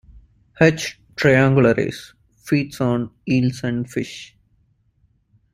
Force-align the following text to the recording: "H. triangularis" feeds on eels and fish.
"H. 0.59 0.99
triangularis" 1.15 2.13
feeds 2.43 2.81
on 2.81 3.11
eels 3.29 3.63
and 3.63 3.87
fish. 3.87 4.35